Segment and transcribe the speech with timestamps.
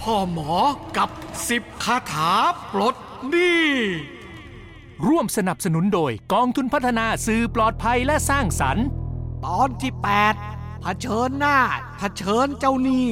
[0.00, 0.54] พ่อหมอ
[0.96, 1.10] กับ
[1.48, 2.32] สิบคาถา
[2.72, 2.96] ปลด
[3.30, 3.66] หนี้
[5.06, 8.86] ร่วมสนับสนุนโดยกองทุนพัฒนาสื่อปลอดภัยและสร้างสรรค์
[9.46, 9.92] ตอนที่
[10.38, 11.58] 8 เผชิญหน้า
[11.98, 13.08] เผชิญเจ้าหนี้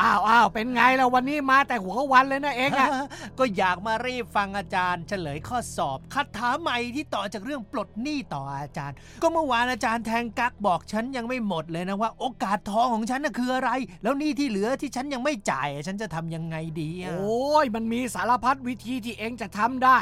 [0.00, 2.90] อ้าวอ้าวเป็นไงล่ะวันนี้มาแต่หัววันเลยนะเองอะ
[3.38, 13.70] ก็อยากมารีบฟังอาจารย์ เฉลยข้อสอบคาถาใหม่ที่ต่อจากเรื่องปลดหนี้ต่ออาจารย์ ก็เมื่อวานอาจารย์แทงกักบอกฉันยังไม่หมดเลยนะว่า โอกาสทองของฉันน่ะคืออะไร
[14.02, 19.98] แล้วหนี้ที่เหลือที่ฉันยังไม่จ่ายฉันจะทำยังไงดีอะโอ้ยมันมีสารพัดวิธีที่เองจะทำได้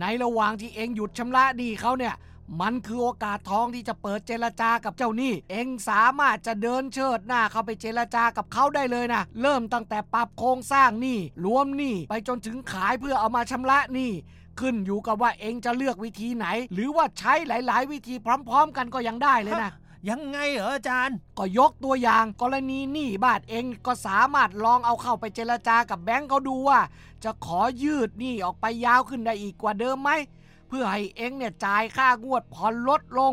[0.00, 2.14] ในระหว่างที่เองหยุดชำระหนี้เขาเนี่ย
[2.60, 14.12] มันคือโอกาสทองที่จะเปิดเจรจากับเจ้าหนี้ เองสามารถจะเดินเชิดหน้าเข้าไปเจรจากับเขาได้เลยนะ เริ่มตั้งแต่ปรับโครงสร้างหนี้รวมหนี้ไปจนถึงขายเพื่อเอามาชำระหนี้
[14.60, 19.72] ขึ้นอยู่กับว่าเองจะเลือกวิธีไหน หรือว่าใช้หลาย ๆ วิธีพร้อม ๆ กันก็ยังได้เลยนะ
[20.08, 26.80] ยังไงเหรออาจารย์ ก็ยกตัวอย่างกรณีหนี้บ้านเองก็สามารถลองเอาเข้าไปเจรจากับแบงก์เขาดูว่า
[27.24, 33.32] จะขอยืดหนี้ออกไปยาวขึ้นได้อีกกว่าเดิมไหมเพื่อให้เองเนี่ยจ่ายค่างวดผ่อนลดลง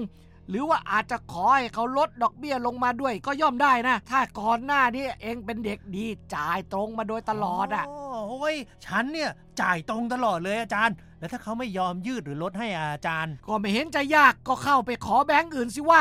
[0.50, 7.86] หรือว่าอาจจะขอให้เขาลดดอกเบี้ยลงมาด้วยก็ย่อมได้นะ ถ้าก่อนหน้านี้เองเป็นเด็กดีจ่ายตรงมาโดยตลอดอะ
[8.28, 9.30] โอ้ยฉันเนี่ย
[9.62, 16.00] จ่ายตรงตลอดเลยอาจารย์ แล้วถ้าเขาไม่ยอมยืดหรือลดให้อาจารย์ ก็ไม่เห็นจะยากก็เข้าไปขอแบงก์อื่นสิว่า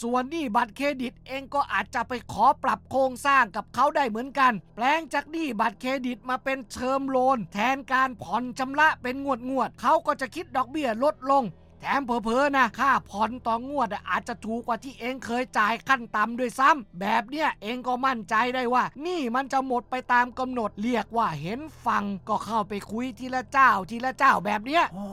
[0.00, 11.44] ส่วนหนี้บัตรเครดิตเองก็อาจจะไปขอปรับโครงสร้างกับเขาได้เหมือนกัน แปลงจากหนี้บัตรเครดิตมาเป็นเทอมโลน แทนการผ่อนชำระเป็นงวดงวดๆเขาก็จะคิดดอกเบี้ยลดลง
[11.80, 25.06] แถมเผลอๆนะค่าผ่อนต่องวดอะอาจจะถูกกว่าที่เองเคยจ่ายขั้นต่ำด้วยซ้ำแบบเนี้ยเองก็มั่นใจได้ว่า นี่มันจะหมดไปตามกำหนดเรียกว่าเห็นฟังก็เข้าไปคุยทีละเจ้าทีละเจ้าแบบเนี้ยอ๋อ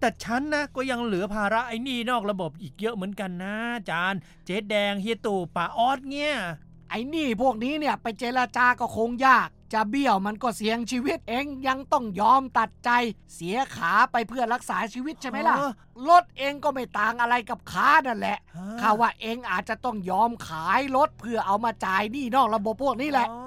[0.00, 6.34] แต่ฉันนะก็ยังเหลือภาระไอ้หนี่นอกระบบอีกเยอะเหมือนกันนะอาจารย์เจ๊แดงเฮียตู่ป่าออสเนี่ย
[6.90, 12.90] ไอ้นี่พวกนี้เนี่ยไปเจรจาก็คงยาก จะเบี้ยวมันก็เสี่ยงชีวิตเองยังต้องยอมตัดใจ
[13.34, 15.72] เสียขาไปเพื่อรักษาชีวิตใช่ไหมล่ะเออ
[16.08, 23.43] รถเองก็ไม่ต่างอะไรกับขานั่นแหละฮะข้าว่าเองอาจจะต้องยอมขายรถเพื่อเอามาจ่ายหนี้นอกระบบพวกนี้แหละอ๋อ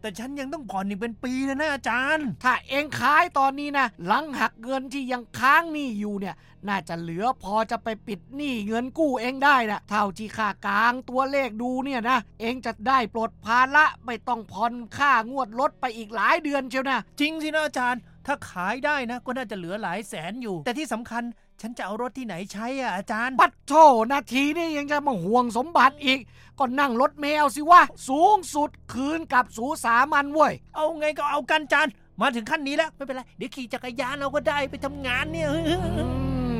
[0.00, 6.36] แต่ฉันยังต้องผ่อนอีกเป็นปีเลยนะอาจารย์ ถ้าเองขายตอนนี้นะหลังหักเงินที่ยังค้างหนี้อยู่เนี่ย
[6.68, 21.22] น่าจะเหลือพอจะไปปิดหนี้เงินกู้เองได้นะเท่าที่ค่ากลางตัวเลขดูเนี่ยนะ เองจะได้ปลดภาระไม่ต้องผ่อนค่างวดรถไปอีกหลายเดือนเชียวนะ จริงสินะอาจารย์ ถ้าขายได้นะ ก็น่าจะเหลือหลายแสนอยู่ แต่ที่สำคัญ
[21.60, 23.74] ฉันจะเอารถที่ไหนใช้อะอาจารย์ ปัดโถ
[24.12, 26.18] นาทีนี่ยังจะมาห่วงสมบัติอีก
[26.58, 35.76] ก็นั่งรถเมลสิวะ สูงสุดคืนกับสูสามันเว้ย เอาไงก็เอากันอาจารย์มาถึงขั้นนี้แล้ว ไม่เป็นไร เดี๋ยวขี่จักรยานเราก็ได้ไปทำงานเนี่ยอื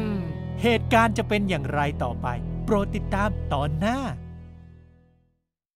[0.09, 0.13] ม
[0.63, 2.27] เหตุการณ์จะเป็นอย่างไรต่อไป
[2.65, 3.99] โปรดติดตามตอนหน้า